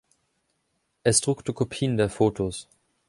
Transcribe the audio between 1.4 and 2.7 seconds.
Kopien der Fotos.